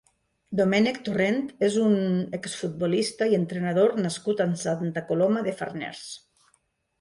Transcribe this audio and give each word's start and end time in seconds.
Domènec 0.59 0.95
Torrent 1.09 1.43
és 1.67 1.75
un 1.83 1.93
exfutbolista 2.37 3.27
i 3.33 3.37
entrenador 3.41 3.93
nascut 4.07 4.43
a 4.47 4.49
Santa 4.65 5.05
Coloma 5.13 5.45
de 5.51 5.55
Farners. 5.61 6.03